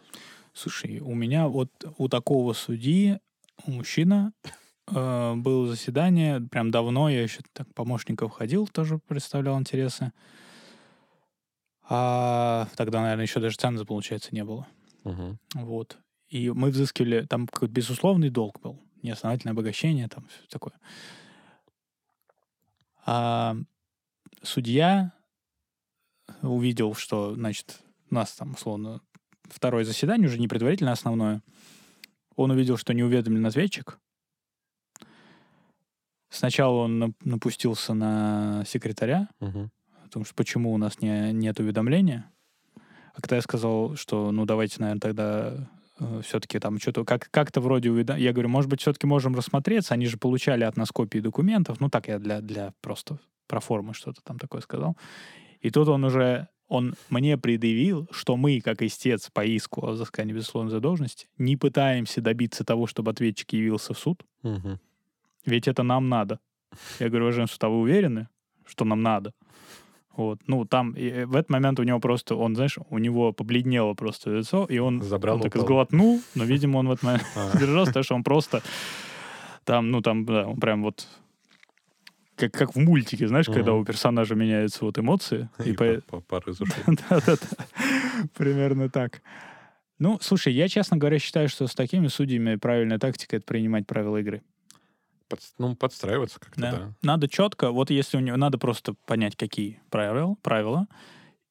[0.52, 3.20] Слушай, у меня вот у такого судьи,
[3.66, 4.32] у мужчина,
[4.90, 10.12] э, было заседание, прям давно, я еще так помощников ходил, тоже представлял интересы.
[11.88, 14.66] А тогда, наверное, еще даже ценза, получается, не было.
[15.04, 15.38] Угу.
[15.54, 15.98] Вот.
[16.32, 20.72] И мы взыскивали, там какой-то безусловный долг был, неосновательное обогащение, там все такое.
[23.04, 23.54] А
[24.42, 25.12] судья
[26.40, 29.02] увидел, что, значит, у нас там, условно,
[29.42, 31.42] второе заседание, уже не предварительно, основное.
[32.34, 33.98] Он увидел, что не уведомлен ответчик.
[36.30, 39.68] Сначала он напустился на секретаря, угу.
[40.02, 42.32] о том, что почему у нас не, нет уведомления.
[43.12, 47.60] А когда я сказал, что, ну, давайте, наверное, тогда Э, все-таки там что-то как- как-то
[47.60, 48.16] вроде уведа...
[48.16, 49.94] Я говорю, может быть, все-таки можем рассмотреться.
[49.94, 51.80] Они же получали от нас копии документов.
[51.80, 54.96] Ну, так я для, для просто про формы что-то там такое сказал.
[55.60, 60.32] И тут он уже он мне предъявил, что мы, как истец по иску о взыскании
[60.32, 64.24] безусловной задолженности, не пытаемся добиться того, чтобы ответчик явился в суд.
[64.42, 64.78] Угу.
[65.44, 66.40] Ведь это нам надо.
[66.98, 68.28] Я говорю, уважаемый суд, а вы уверены,
[68.64, 69.34] что нам надо?
[70.16, 70.40] Вот.
[70.46, 73.94] Ну, там и э, в этот момент у него просто, он, знаешь, у него побледнело
[73.94, 77.90] просто лицо, и он, Забрал, он так сглотнул, но, видимо, он в этот момент сдержался,
[77.90, 78.62] потому что он просто
[79.64, 81.06] там, ну, там, да, он прям вот
[82.36, 83.56] как, как в мультике, знаешь, угу.
[83.56, 85.48] когда у персонажа меняются вот эмоции.
[85.64, 86.00] И, и по...
[86.08, 86.74] по, пар из ушей.
[86.86, 88.26] Да-да-да.
[88.36, 89.22] Примерно так.
[89.98, 94.16] Ну, слушай, я, честно говоря, считаю, что с такими судьями правильная тактика— это принимать правила
[94.16, 94.42] игры
[95.32, 96.72] под, ну, подстраиваться как-то, да.
[96.72, 96.94] да.
[97.00, 100.88] Надо четко, вот если у него, надо просто понять, какие правила, правила,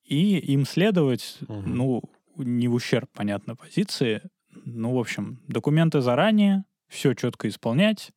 [0.04, 1.63] и им следовать, угу.
[1.65, 2.04] ну,
[2.38, 4.22] не в ущерб, понятно, позиции.
[4.65, 8.12] Ну, в общем, документы заранее, все четко исполнять.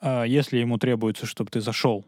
[0.00, 2.04] А если ему требуется, чтобы ты зашел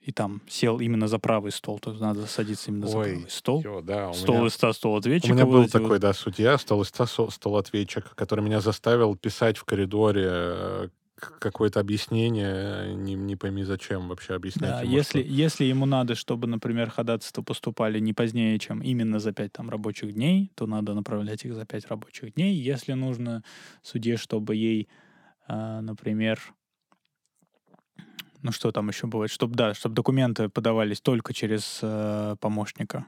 [0.00, 3.62] и там сел именно за правый стол, то надо садиться именно Ой, за правый стол.
[3.62, 5.32] Ё, да, стол меня, листа, стол ответчика.
[5.32, 6.00] У меня был такой, вот.
[6.00, 12.94] да, судья, стол листа, стол ответчика, который меня заставил писать в коридоре э, какое-то объяснение,
[12.94, 14.70] не, не пойми зачем вообще объяснять.
[14.70, 15.30] Да, ему, если, что...
[15.30, 20.12] если ему надо, чтобы, например, ходатайства поступали не позднее, чем именно за пять там, рабочих
[20.12, 22.54] дней, то надо направлять их за пять рабочих дней.
[22.54, 23.42] Если нужно
[23.82, 24.88] суде, чтобы ей,
[25.48, 26.38] э, например,
[28.42, 33.06] ну что там еще бывает, чтобы да, чтобы документы подавались только через э, помощника,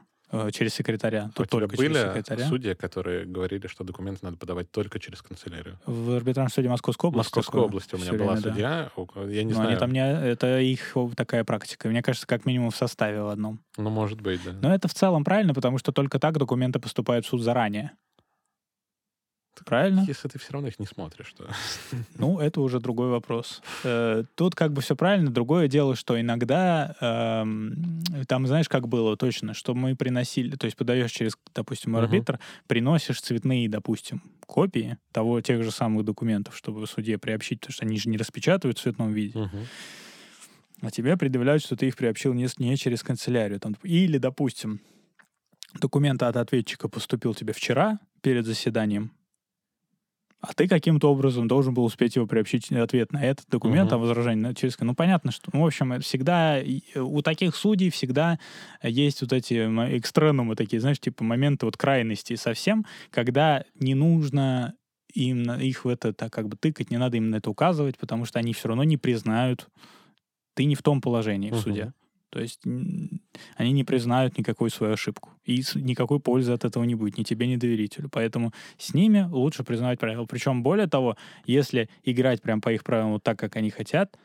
[0.51, 1.31] через секретаря.
[1.35, 2.47] А только были через секретаря.
[2.47, 5.79] судьи, которые говорили, что документы надо подавать только через канцелярию?
[5.85, 7.29] В арбитражном суде Московской области.
[7.29, 8.91] Московской области у меня была время, судья.
[8.95, 9.23] Да.
[9.23, 9.69] Я не Но знаю.
[9.69, 11.87] Они там не, это их такая практика.
[11.87, 13.59] Мне кажется, как минимум в составе в одном.
[13.77, 14.53] Ну, может быть, да.
[14.61, 17.91] Но это в целом правильно, потому что только так документы поступают в суд заранее.
[19.65, 20.03] Правильно?
[20.07, 21.47] Если ты все равно их не смотришь, то...
[22.17, 23.61] Ну, это уже другой вопрос.
[23.83, 25.31] Э, тут как бы все правильно.
[25.31, 30.77] Другое дело, что иногда эм, там, знаешь, как было точно, что мы приносили, то есть
[30.77, 36.89] подаешь через, допустим, арбитр, приносишь цветные, допустим, копии того, тех же самых документов, чтобы в
[36.89, 39.37] суде приобщить, потому что они же не распечатывают в цветном виде.
[40.81, 43.59] а тебе предъявляют, что ты их приобщил не, не через канцелярию.
[43.59, 44.81] Там, или, допустим,
[45.79, 49.11] документ от ответчика поступил тебе вчера перед заседанием,
[50.41, 53.95] а ты каким-то образом должен был успеть его приобщить ответ на этот документ, uh-huh.
[53.95, 54.79] а возражение через...
[54.79, 55.49] Ну, понятно, что...
[55.51, 56.59] Ну, в общем, всегда...
[56.95, 58.39] У таких судей всегда
[58.81, 59.55] есть вот эти
[59.97, 64.75] экстремумы такие, знаешь, типа моменты вот крайности совсем, когда не нужно
[65.13, 68.23] им их в это так как бы тыкать, не надо им на это указывать, потому
[68.25, 69.67] что они все равно не признают,
[70.53, 71.55] ты не в том положении uh-huh.
[71.55, 71.93] в суде.
[72.29, 72.61] То есть
[73.55, 75.29] они не признают никакую свою ошибку.
[75.45, 78.09] И никакой пользы от этого не будет ни тебе, ни доверителю.
[78.11, 80.25] Поэтому с ними лучше признавать правила.
[80.25, 84.17] Причем, более того, если играть прям по их правилам вот так, как они хотят,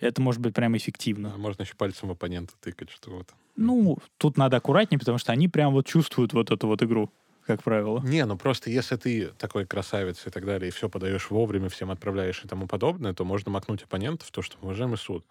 [0.00, 1.32] это может быть прям эффективно.
[1.34, 3.30] А можно еще пальцем оппонента тыкать, что вот.
[3.56, 7.10] Ну, тут надо аккуратнее, потому что они прям вот чувствуют вот эту вот игру
[7.46, 8.00] как правило.
[8.02, 11.90] Не, ну просто если ты такой красавец и так далее, и все подаешь вовремя, всем
[11.90, 15.24] отправляешь и тому подобное, то можно макнуть оппонента в то, что, уважаемый суд,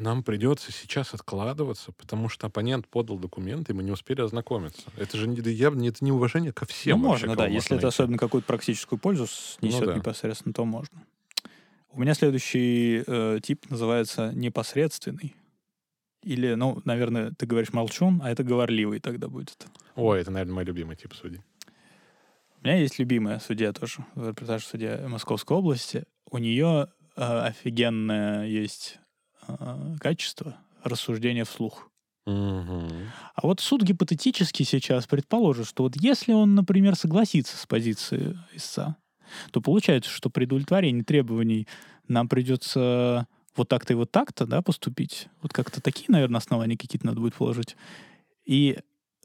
[0.00, 4.82] нам придется сейчас откладываться, потому что оппонент подал документы, и мы не успели ознакомиться.
[4.96, 7.00] Это же не, явно это не уважение ко всем.
[7.00, 7.48] Ну, вообще, можно, да.
[7.48, 7.80] Если найти.
[7.80, 9.24] это особенно какую-то практическую пользу
[9.60, 9.94] несет ну, да.
[9.94, 11.02] непосредственно, то можно.
[11.92, 15.34] У меня следующий э, тип называется непосредственный.
[16.22, 19.66] Или, ну, наверное, ты говоришь молчун, а это говорливый тогда будет.
[19.96, 21.40] Ой, это, наверное, мой любимый тип судей.
[22.60, 26.04] У меня есть любимая судья тоже, репортаж судья Московской области.
[26.30, 28.99] У нее э, офигенная есть
[30.00, 31.90] качество рассуждения вслух.
[32.26, 32.88] Угу.
[33.34, 38.96] А вот суд гипотетически сейчас предположит, что вот если он, например, согласится с позицией истца,
[39.52, 41.66] то получается, что при удовлетворении требований
[42.08, 45.28] нам придется вот так-то и вот так-то, да, поступить.
[45.42, 47.76] Вот как-то такие, наверное, основания какие-то надо будет положить.
[48.44, 48.78] И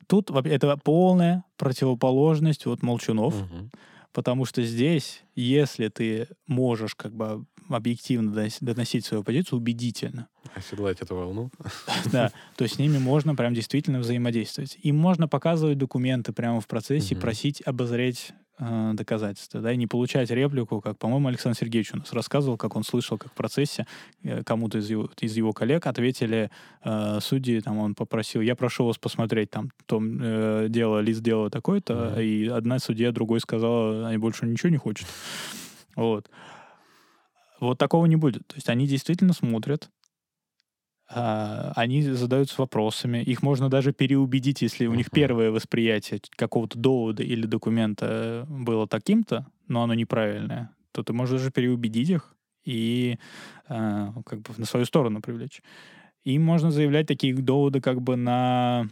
[0.07, 3.35] тут это полная противоположность вот молчунов.
[3.35, 3.69] Угу.
[4.13, 10.27] Потому что здесь, если ты можешь как бы объективно доносить свою позицию убедительно.
[10.53, 11.49] Оседлать эту волну.
[12.11, 14.77] Да, то с ними можно прям действительно взаимодействовать.
[14.83, 20.29] Им можно показывать документы прямо в процессе, просить обозреть э, доказательства, да, и не получать
[20.29, 23.87] реплику, как, по-моему, Александр Сергеевич у нас рассказывал, как он слышал, как в процессе
[24.23, 26.51] э, кому-то из его, из его коллег ответили
[26.83, 31.49] э, судьи, там, он попросил, я прошу вас посмотреть, там, то э, дело, лист дело
[31.49, 32.25] такой-то, mm-hmm.
[32.25, 35.07] и одна судья другой сказала, они больше ничего не хочет.
[35.95, 36.29] Вот.
[37.59, 38.45] Вот такого не будет.
[38.47, 39.89] То есть они действительно смотрят,
[41.07, 47.23] а, они задаются вопросами, их можно даже переубедить, если у них первое восприятие какого-то довода
[47.23, 53.19] или документа было таким-то, но оно неправильное, то ты можешь даже переубедить их и
[53.67, 55.61] а, как бы на свою сторону привлечь.
[56.23, 58.87] И можно заявлять такие доводы как бы на,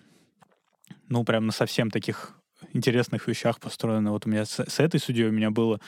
[1.10, 2.36] ну, прям на совсем таких
[2.74, 4.12] интересных вещах построены.
[4.12, 5.80] Вот у меня с, с этой судьей у меня было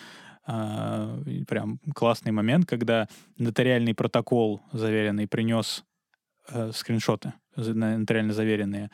[0.45, 5.83] прям классный момент, когда нотариальный протокол заверенный принес
[6.49, 8.91] э, скриншоты, нотариально заверенные,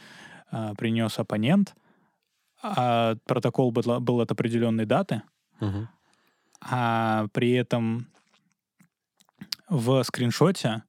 [0.51, 1.75] э, принес оппонент,
[2.63, 5.23] а протокол был, был от определенной даты,
[5.59, 5.87] угу.
[6.61, 8.07] а при этом
[9.67, 10.83] в скриншоте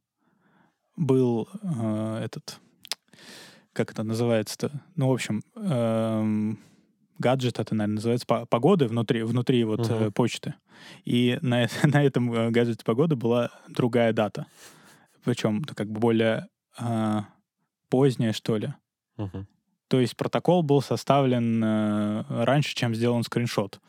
[0.96, 2.60] был э, этот,
[3.72, 6.54] как это называется-то, ну, в общем, э,
[7.22, 10.10] гаджет, это, наверное, называется погоды внутри, внутри вот uh-huh.
[10.10, 10.54] почты.
[11.04, 14.46] И на, на этом э, гаджете погоды была другая дата.
[15.24, 17.20] Причем как бы более э,
[17.88, 18.74] поздняя, что ли.
[19.16, 19.46] Uh-huh.
[19.88, 23.80] То есть протокол был составлен э, раньше, чем сделан скриншот.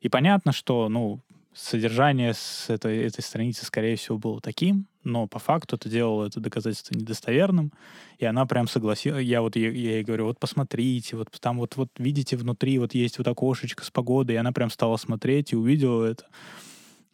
[0.00, 1.20] И понятно, что, ну,
[1.52, 6.40] содержание с этой, этой страницы, скорее всего, было таким, но по факту это делало это
[6.40, 7.72] доказательство недостоверным,
[8.18, 9.24] и она прям согласилась.
[9.24, 12.94] Я вот ей, я ей говорю, вот посмотрите, вот там вот, вот видите внутри вот
[12.94, 16.26] есть вот окошечко с погодой, и она прям стала смотреть и увидела это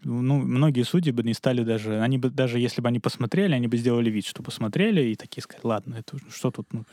[0.03, 3.67] ну, многие судьи бы не стали даже, они бы, даже если бы они посмотрели, они
[3.67, 6.85] бы сделали вид, что посмотрели, и такие сказали, ладно, это что тут, ну,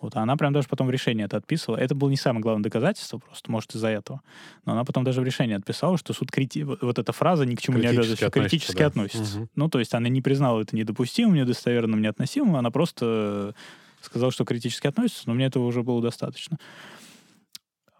[0.00, 1.78] вот, а она прям даже потом в решении это отписывала.
[1.78, 4.20] Это было не самое главное доказательство, просто, может, из-за этого.
[4.64, 6.62] Но она потом даже в решении отписала, что суд крити...
[6.62, 8.86] вот, эта фраза ни к чему не обязывает, критически да.
[8.86, 9.38] относится.
[9.38, 9.48] Угу.
[9.56, 13.54] Ну, то есть она не признала это недопустимым, недостоверным, неотносимым, она просто
[14.02, 16.58] сказала, что критически относится, но мне этого уже было достаточно.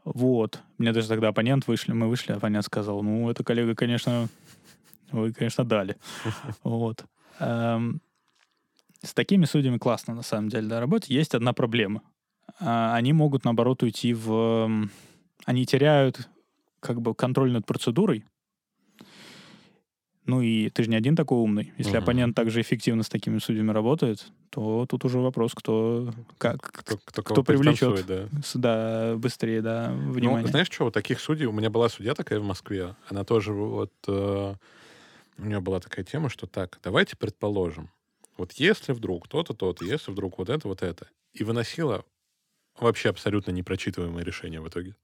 [0.07, 0.63] Вот.
[0.79, 4.29] Мне даже тогда оппонент вышли, мы вышли, оппонент сказал, ну, это коллега, конечно,
[5.11, 5.97] вы, конечно, дали.
[6.63, 7.05] Вот.
[7.41, 8.01] Эм,
[9.03, 11.11] с такими судьями классно, на самом деле, да, работать.
[11.11, 12.03] Есть одна проблема.
[12.61, 14.89] А, они могут, наоборот, уйти в...
[15.45, 16.29] Они теряют
[16.79, 18.25] как бы контроль над процедурой,
[20.27, 21.73] ну и ты же не один такой умный.
[21.79, 21.99] Если угу.
[21.99, 27.23] оппонент также эффективно с такими судьями работает, то тут уже вопрос, кто как кто, кто,
[27.23, 28.29] кто привлечет да.
[28.55, 30.43] да, быстрее, да, ну, внимание.
[30.43, 33.53] Ну, знаешь что, вот таких судей, у меня была судья такая в Москве, она тоже
[33.53, 34.55] вот, э,
[35.39, 37.91] у нее была такая тема, что так, давайте предположим,
[38.37, 42.05] Вот если вдруг то-то, то-то, если вдруг вот это, вот это, и выносила
[42.79, 44.97] вообще абсолютно непрочитываемое решение в итоге.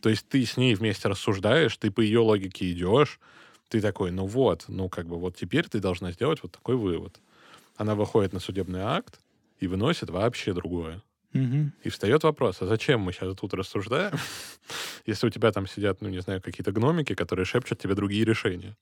[0.00, 3.18] То есть ты с ней вместе рассуждаешь, ты по ее логике идешь,
[3.68, 7.20] ты такой, ну вот, ну как бы вот теперь ты должна сделать вот такой вывод.
[7.76, 9.20] Она выходит на судебный акт
[9.60, 11.02] и выносит вообще другое.
[11.34, 11.70] Угу.
[11.84, 14.12] И встает вопрос, а зачем мы сейчас тут рассуждаем,
[15.06, 18.76] если у тебя там сидят, ну, не знаю, какие-то гномики, которые шепчут тебе другие решения?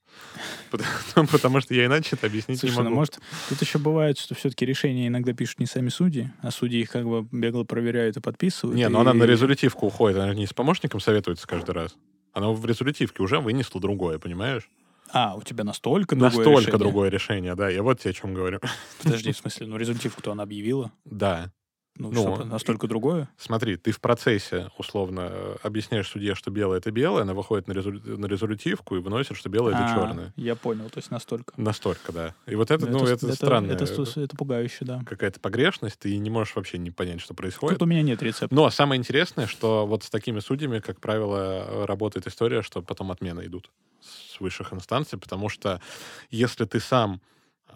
[0.71, 2.89] Потому, потому что я иначе это объяснить Слушай, не могу.
[2.89, 3.19] Ну, может,
[3.49, 7.05] тут еще бывает, что все-таки решения иногда пишут не сами судьи, а судьи их как
[7.05, 8.77] бы бегло проверяют и подписывают.
[8.77, 8.87] Не, и...
[8.87, 11.97] но она на резолютивку уходит, она не с помощником советуется каждый раз.
[12.37, 14.69] Она в резолютивке уже вынесла другое, понимаешь?
[15.11, 16.77] А, у тебя настолько другое Настолько решение?
[16.77, 17.67] другое решение, да.
[17.67, 18.59] Я вот тебе о чем говорю.
[19.01, 20.91] Подожди, в смысле, ну результативку-то она объявила.
[21.03, 21.51] Да.
[21.99, 23.27] Ну, Ну, что, настолько другое?
[23.37, 28.17] Смотри, ты в процессе, условно, объясняешь судье, что белое— это белое, она выходит на, резолю-
[28.17, 30.33] на резолютивку и выносит, что белое— это А, черное.
[30.35, 31.53] Я понял, то есть настолько.
[31.57, 32.35] Настолько, да.
[32.45, 33.71] И вот это, ну, это, странно.
[33.71, 35.01] Это, это, это пугающе, да.
[35.05, 37.79] Какая-то погрешность, ты не можешь вообще не понять, что происходит.
[37.79, 38.53] Тут у меня нет рецепта.
[38.53, 43.45] Но самое интересное, что вот с такими судьями, как правило, работает история, что потом отмены
[43.45, 45.81] идут с высших инстанций, потому что
[46.29, 47.21] если ты сам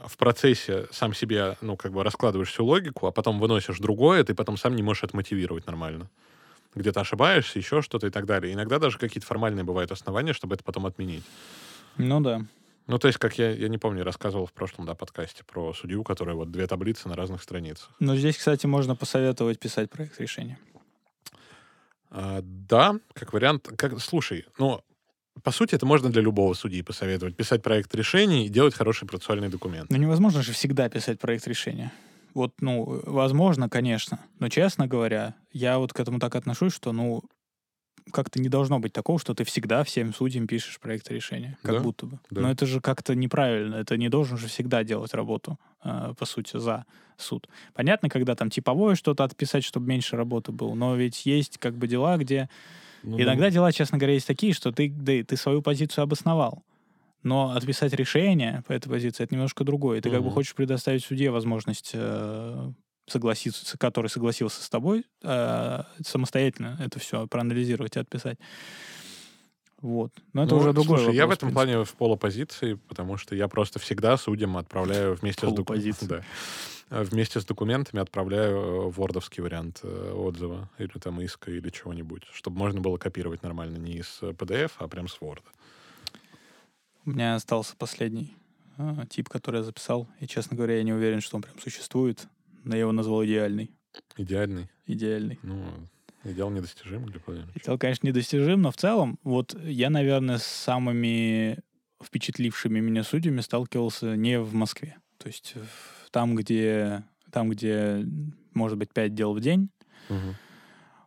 [0.07, 4.33] в процессе сам себе, ну, как бы раскладываешь всю логику, а потом выносишь другое, ты
[4.33, 6.09] потом сам не можешь это мотивировать нормально.
[6.75, 8.53] Где-то ошибаешься, еще что-то и так далее.
[8.53, 11.23] Иногда даже какие-то формальные бывают основания, чтобы это потом отменить.
[11.97, 12.45] Ну да.
[12.87, 16.03] Ну, то есть, как я, я не помню, рассказывал в прошлом, да, подкасте про судью,
[16.03, 17.89] который вот две таблицы на разных страницах.
[17.99, 20.57] Но здесь, кстати, можно посоветовать писать проект решения.
[22.09, 23.69] А, да, как вариант.
[23.77, 24.81] Как, слушай, ну,
[25.43, 27.36] по сути, это можно для любого судьи посоветовать.
[27.36, 29.89] Писать проект решений и делать хороший процессуальный документ.
[29.89, 31.91] Но невозможно же всегда писать проект решения.
[32.34, 34.19] Вот, ну, возможно, конечно.
[34.39, 37.23] Но, честно говоря, я вот к этому так отношусь, что, ну,
[38.12, 41.58] как-то не должно быть такого, что ты всегда всем судьям пишешь проект решения.
[41.62, 42.19] Как Да, будто бы.
[42.30, 42.41] да.
[42.41, 43.75] Но это же как-то неправильно.
[43.75, 46.86] Это не должен же всегда делать работу, э, по сути, за
[47.17, 47.47] суд.
[47.73, 50.73] Понятно, когда там типовое что-то отписать, чтобы меньше работы было.
[50.73, 52.49] Но ведь есть как бы дела, где
[53.03, 56.63] Ну, Иногда дела, честно говоря, есть такие, что ты, да, ты свою позицию обосновал.
[57.23, 59.99] Но отписать решение по этой позиции это немножко другое.
[59.99, 62.71] И Ты как бы хочешь предоставить судье возможность э,
[63.07, 68.39] согласиться, который согласился с тобой, э, самостоятельно это все проанализировать и отписать.
[69.81, 70.11] Вот.
[70.33, 71.53] Но это Ну, уже другой слушай, я в вопрос, этом принципе.
[71.73, 76.07] плане в полупозиции, потому что я просто всегда судьям отправляю вместе с, доку- Полупозиция.
[76.89, 76.97] да.
[76.99, 82.23] Э, вместе с документами отправляю э, вордовский вариант э, отзыва или там иска или чего-нибудь,
[82.33, 85.41] чтобы можно было копировать нормально не из PDF, а прям с Word.
[87.05, 88.35] У меня остался последний
[89.09, 90.07] тип, который я записал.
[90.19, 92.27] И, честно говоря, я не уверен, что он прям существует.
[92.63, 93.71] Но я его назвал идеальный.
[94.17, 94.69] Идеальный.
[94.85, 95.39] Идеальный.
[95.43, 95.63] Ну,
[96.23, 97.51] идеал недостижим для Владимира.
[97.55, 101.60] Идеал, конечно, недостижим, но в целом, вот я, наверное, с самыми
[102.03, 104.97] впечатлившими меня судьями сталкивался не в Москве.
[105.17, 105.55] То есть
[106.12, 108.05] там, где, там, где
[108.53, 109.69] может быть, пять дел в день
[110.10, 110.36] Мгм.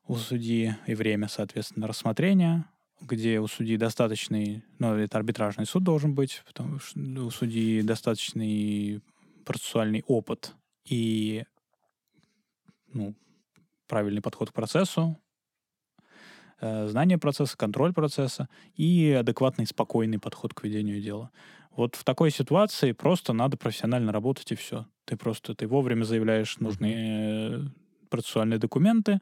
[0.07, 6.15] у судьи и время, соответственно, рассмотрения, где у судьи достаточный, ну, это арбитражный суд должен
[6.15, 9.03] быть, потому что у судьи достаточный
[9.45, 11.45] процессуальный опыт и
[12.93, 13.15] ну,
[13.87, 15.21] правильный подход к процессу,
[16.61, 21.31] э, знание процесса, контроль процесса и адекватный, спокойный подход к ведению дела.
[21.71, 24.87] Вот в такой ситуации просто надо профессионально работать и все.
[25.05, 27.61] Ты просто ты вовремя заявляешь нужные э,
[28.09, 29.21] процессуальные документы,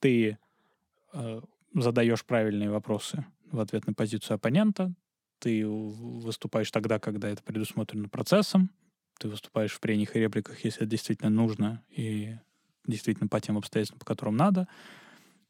[0.00, 0.38] ты
[1.12, 1.40] э,
[1.74, 4.94] задаешь правильные вопросы в ответ на позицию оппонента,
[5.38, 8.70] ты выступаешь тогда, когда это предусмотрено процессом,
[9.18, 12.36] ты выступаешь в прениях и репликах, если это действительно нужно и
[12.86, 14.66] действительно по тем обстоятельствам, по которым надо.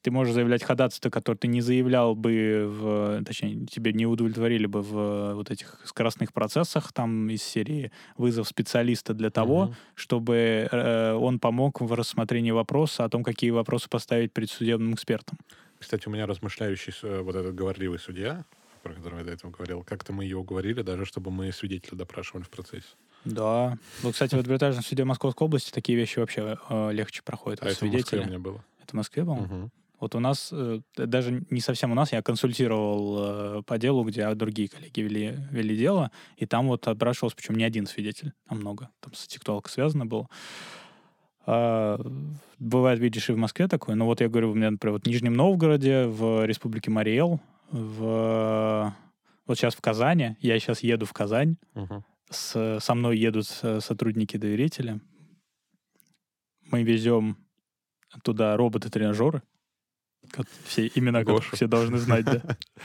[0.02, 4.82] Ты можешь заявлять ходатайство, которое ты не заявлял бы, в, точнее, тебе не удовлетворили бы
[4.82, 9.74] в вот этих скоростных процессах, там из серии вызов специалиста для того, Мгм.
[9.94, 15.38] чтобы э, он помог в рассмотрении вопроса о том, какие вопросы поставить перед судебным экспертом.
[15.78, 18.44] Кстати, у меня размышляющий э, вот этот говорливый судья,
[18.82, 22.42] про которого я до этого говорил, как-то мы ее уговорили, даже чтобы мы свидетеля допрашивали
[22.42, 22.88] в процессе.
[23.24, 23.78] Да.
[24.02, 27.62] Ну, кстати, в арбитражном суде Московской области такие вещи вообще э, легче проходят.
[27.62, 28.64] А это в Москве у меня было.
[28.82, 29.46] Это в Москве, по-моему?
[29.46, 29.70] Мгм.
[30.00, 34.34] Вот у нас, э, даже не совсем у нас, я консультировал э, по делу, где
[34.34, 38.90] другие коллеги вели, вели дело, и там вот отбрашивался, причем не один свидетель, а много.
[39.00, 40.28] Там с тектуалкой связано было.
[41.46, 42.00] А,
[42.58, 43.94] бывает, видишь, и в Москве такое.
[43.94, 48.92] Но вот я говорю, у меня, например, вот в Нижнем Новгороде, в Республике Мариэл, в...
[49.46, 52.04] Вот сейчас в Казани, я сейчас еду в Казань, Мгм.
[52.32, 55.00] С, со мной едут э, сотрудники-доверители.
[56.70, 57.36] Мы везем
[58.22, 59.42] туда роботы-тренажеры.
[60.64, 61.56] Все имена Гошу.
[61.56, 62.40] все должны знать, да.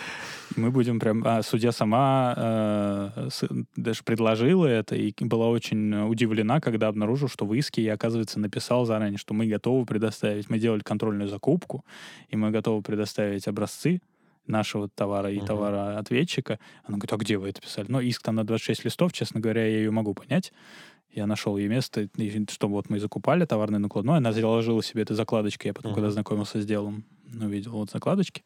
[0.55, 1.23] Мы будем прям...
[1.25, 7.45] А судья сама э, с, даже предложила это и была очень удивлена, когда обнаружил, что
[7.45, 10.49] в иске я, оказывается, написал заранее, что мы готовы предоставить...
[10.49, 11.85] Мы делали контрольную закупку,
[12.29, 14.01] и мы готовы предоставить образцы
[14.47, 15.45] нашего товара и uh-huh.
[15.45, 16.59] товара ответчика.
[16.83, 17.87] Она говорит, а где вы это писали?
[17.89, 20.53] Ну, иск там на 26 листов, честно говоря, я ее могу понять.
[21.11, 22.09] Я нашел ей место,
[22.49, 25.95] что вот мы закупали товарный накладной, она заложила себе этой закладочкой, я потом, uh-huh.
[25.95, 28.43] когда знакомился с делом, увидел вот закладочки.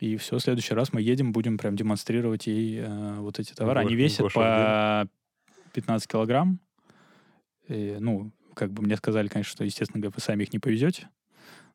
[0.00, 3.80] И все, в следующий раз мы едем, будем прям демонстрировать ей э, вот эти товары.
[3.80, 5.06] Они весят по
[5.72, 6.58] 15 килограмм.
[7.68, 11.08] И, ну, как бы мне сказали, конечно, что, естественно, вы сами их не повезете.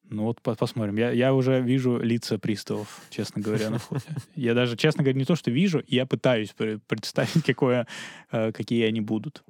[0.09, 0.95] Ну вот посмотрим.
[0.97, 4.05] Я, я уже вижу лица приставов, честно говоря, на входе.
[4.35, 6.53] Я даже, честно говоря, не то, что вижу, я пытаюсь
[6.87, 7.87] представить, какое,
[8.31, 9.43] э, какие они будут.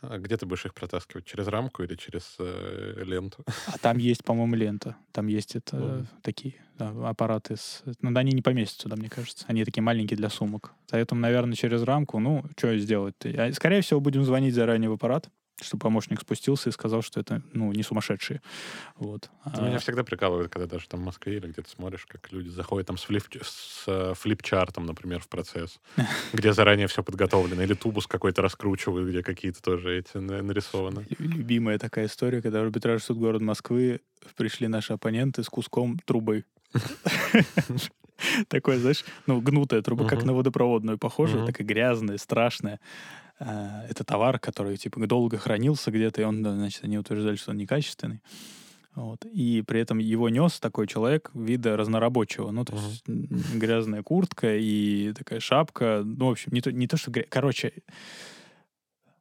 [0.00, 1.24] А где ты будешь их протаскивать?
[1.26, 3.44] Через рамку или через э, ленту?
[3.66, 4.96] А там есть, по-моему, лента.
[5.12, 6.06] Там есть это mm.
[6.22, 7.56] такие да, аппараты.
[7.56, 7.82] С...
[8.00, 9.44] Ну, да, они не поместятся туда, мне кажется.
[9.46, 10.72] Они такие маленькие для сумок.
[10.90, 13.14] Поэтому, наверное, через рамку, ну, что сделать?
[13.20, 13.52] -то?
[13.52, 15.28] Скорее всего, будем звонить заранее в аппарат
[15.62, 18.42] что помощник спустился и сказал, что это, ну, не сумасшедшие.
[18.96, 19.30] Вот.
[19.44, 19.66] Это а...
[19.66, 22.96] Меня всегда прикалывает, когда даже там в Москве или где-то смотришь, как люди заходят там
[22.96, 25.80] с, флип, с э, флипчартом, например, в процесс,
[26.32, 31.06] где заранее все подготовлено, или тубус какой-то раскручивают, где какие-то тоже эти нарисованы.
[31.18, 34.00] Любимая такая история, когда в арбитраж суд города Москвы
[34.36, 36.44] пришли наши оппоненты с куском трубы.
[38.48, 42.78] Такой, знаешь, ну, гнутая труба, как на водопроводную похожая, такая грязная, страшная.
[43.44, 47.56] Э, это товар, который, типа, долго хранился где-то, и он, значит, они утверждали, что он
[47.56, 48.20] некачественный.
[48.94, 49.24] Вот.
[49.24, 52.50] И при этом его нес такой человек вида разнорабочего.
[52.50, 53.58] Ну, то есть uh-huh.
[53.58, 56.02] грязная куртка и такая шапка.
[56.04, 57.10] Ну, в общем, не то, не то что...
[57.10, 57.24] Гря...
[57.28, 57.72] Короче,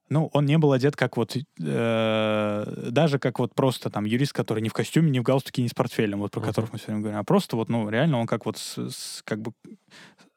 [0.09, 1.37] ну, он не был одет как вот...
[1.61, 5.69] Э, даже как вот просто там юрист, который не в костюме, не в галстуке, не
[5.69, 6.45] с портфелем, вот про uh-huh.
[6.47, 9.41] которых мы сегодня говорим, а просто вот, ну, реально он как вот с, с как
[9.41, 9.53] бы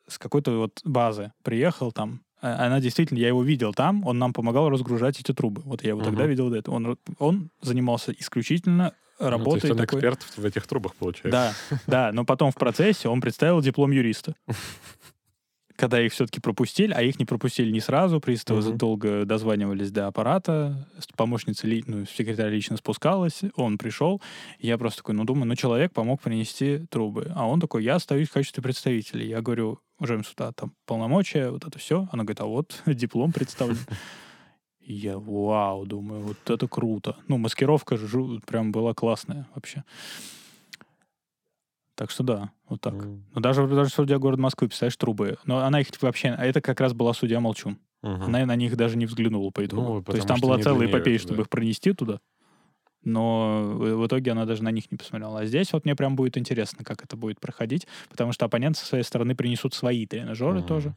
[0.07, 4.69] с какой-то вот базы приехал там, она действительно, я его видел там, он нам помогал
[4.69, 5.63] разгружать эти трубы.
[5.65, 6.07] Вот я его угу.
[6.07, 6.75] тогда видел этого.
[6.75, 9.55] Он, он занимался исключительно работой.
[9.55, 9.99] Ну, то есть он такой...
[9.99, 11.55] эксперт в этих трубах, получается.
[11.71, 14.35] Да, да, но потом в процессе он представил диплом юриста.
[15.77, 18.77] Когда их все-таки пропустили, а их не пропустили не сразу, приставы угу.
[18.77, 24.23] долго дозванивались до аппарата, помощница, ли, ну, секретарь лично спускалась, он пришел,
[24.61, 27.33] я просто такой, ну, думаю, ну, человек помог принести трубы.
[27.35, 29.25] А он такой, я остаюсь в качестве представителя.
[29.25, 32.09] Я говорю, уважаемый суда, там полномочия, вот это все.
[32.13, 33.79] Она говорит, а вот диплом представлен.
[34.81, 37.17] я, вау, думаю, вот это круто.
[37.29, 38.09] Ну, маскировка же
[38.47, 39.85] прям была классная вообще.
[41.97, 42.95] Так что да, вот так.
[42.95, 43.23] Mm.
[43.35, 45.39] Но даже, даже судья города Москвы, представляешь, трубы.
[45.45, 46.31] Но она их вообще...
[46.31, 47.79] А это как раз была судья Молчун.
[48.03, 48.25] Uh-huh.
[48.25, 49.95] Она на них даже не взглянула по итогу.
[49.95, 51.43] Ну, То есть там была целая эпопея, чтобы да.
[51.43, 52.21] их пронести туда
[53.05, 55.41] но в итоге она даже на них не посмотрела.
[55.41, 58.87] А здесь вот мне прям будет интересно, как это будет проходить, потому что оппоненты со
[58.87, 60.67] своей стороны принесут свои тренажеры mm-hmm.
[60.67, 60.95] тоже.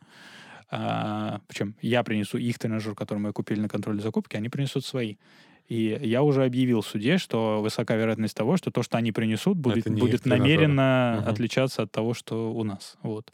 [0.70, 5.16] А, причем я принесу их тренажер, который мы купили на контроле закупки, они принесут свои.
[5.68, 9.90] И я уже объявил суде, что высока вероятность того, что то, что они принесут, будет,
[9.90, 11.30] будет намеренно угу.
[11.30, 12.98] отличаться от того, что у нас.
[13.02, 13.32] Вот.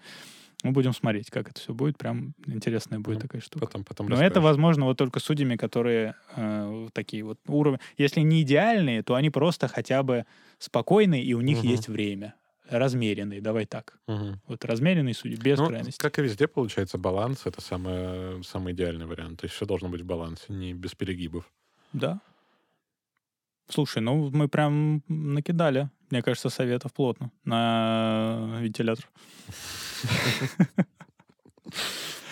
[0.64, 1.97] Мы будем смотреть, как это все будет.
[1.97, 3.22] Прям интересная будет mm.
[3.22, 3.66] такая штука.
[3.66, 7.80] Потом, потом Но это возможно вот только судьями, которые э, такие вот уровни.
[7.97, 10.26] Если не идеальные, то они просто хотя бы
[10.59, 11.68] спокойные, и у них угу.
[11.68, 12.36] есть время.
[12.70, 13.99] Размеренный, давай так.
[14.07, 14.39] Угу.
[14.47, 15.99] Вот размеренный судьи, без ну, крайности.
[15.99, 19.41] Как и везде, получается, баланс— это самый, самый идеальный вариант.
[19.41, 21.51] То есть все должно быть в балансе, не без перегибов.
[21.91, 22.22] Да.
[23.68, 29.09] Слушай, ну мы прям накидали, мне кажется, советов плотно на вентилятор.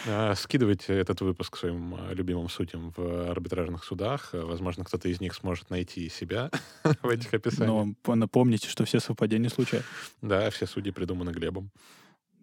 [0.07, 4.29] А, скидывайте этот выпуск своим а, любимым судьям в арбитражных судах.
[4.33, 6.49] Возможно, кто-то из них сможет найти себя
[7.03, 7.95] в этих описаниях.
[8.07, 9.89] Но напомните, что все совпадения случаются.
[10.21, 11.69] Да, все судьи придуманы Глебом.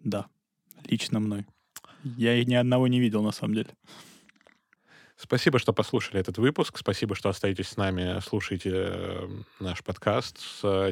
[0.03, 0.27] Да,
[0.85, 1.45] лично мной.
[2.03, 3.69] Я ни одного не видел, на самом деле.
[5.21, 6.77] Спасибо, что послушали этот выпуск.
[6.77, 9.27] Спасибо, что остаетесь с нами, слушаете э,
[9.59, 10.37] наш подкаст,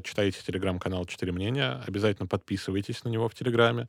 [0.04, 1.82] читаете телеграм-канал «Четыре мнения».
[1.88, 3.88] Обязательно подписывайтесь на него в Телеграме.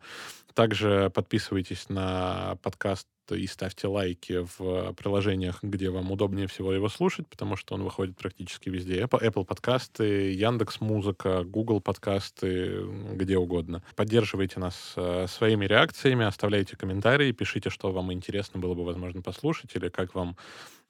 [0.55, 7.27] Также подписывайтесь на подкаст и ставьте лайки в приложениях, где вам удобнее всего его слушать,
[7.29, 9.01] потому что он выходит практически везде.
[9.01, 13.83] Apple, Apple подкасты, Яндекс Музыка, Google подкасты, где угодно.
[13.97, 19.75] Поддерживайте нас э, своими реакциями, оставляйте комментарии, пишите, что вам интересно было бы, возможно, послушать,
[19.75, 20.37] или как вам,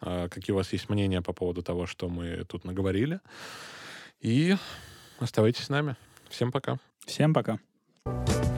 [0.00, 3.20] э, какие у вас есть мнения по поводу того, что мы тут наговорили.
[4.20, 4.56] И
[5.18, 5.96] оставайтесь с нами.
[6.28, 6.78] Всем пока.
[7.06, 7.58] Всем пока.
[8.04, 8.57] thank you